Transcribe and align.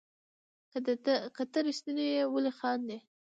که 1.37 1.43
ته 1.51 1.59
ريښتيني 1.65 2.05
يي 2.13 2.21
ولي 2.33 2.51
خاندي 2.59 2.97